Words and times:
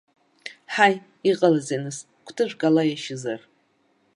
Ҳаи, 0.73 0.95
иҟалазеи 1.29 1.79
нас, 1.83 1.97
кәтыжәк 2.25 2.61
ала 2.67 2.83
иашьызар? 2.85 3.41